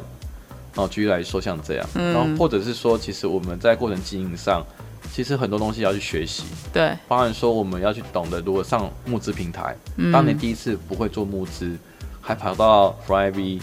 [0.74, 4.62] 然后举例来说像这样，嗯，然后或者是说，其实我们在过程经营上，
[5.10, 11.74] 其实很多东西要去学习，对，包含说我们要去懂得如果上募资平台，嗯，当年第一次不会做募资，
[12.20, 13.58] 还跑到 Flyv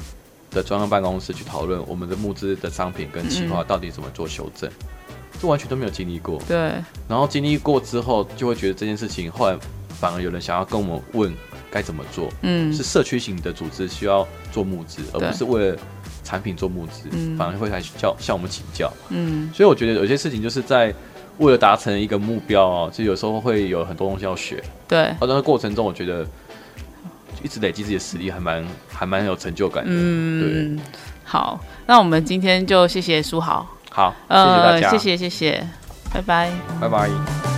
[0.49, 4.67] 的专案办公室去讨论我们的募资的商品跟企划到底怎么做修正。
[5.33, 6.57] 嗯这完全都没有经历过，对。
[7.07, 9.57] 然后经历过之后，就会觉得这件事情后来
[9.99, 11.33] 反而有人想要跟我们问
[11.69, 12.29] 该怎么做。
[12.41, 15.77] 嗯，是社区型的组织需要做募资，而不是为了
[16.23, 18.91] 产品做募资，嗯，反而会来叫向我们请教。
[19.09, 20.93] 嗯，所以我觉得有些事情就是在
[21.39, 24.63] 为了达成一个目标哦，就有时候会有很多东西要学。
[24.87, 26.25] 对，而在那个过程中，我觉得
[27.41, 29.91] 一直累积自己的实力还蛮还蛮有成就感的。
[29.91, 30.83] 嗯，对。
[31.25, 33.67] 好，那我们今天就谢谢书豪。
[33.93, 35.67] 好，谢谢大家，呃、谢谢谢谢，
[36.11, 36.49] 拜拜，
[36.81, 37.52] 拜拜。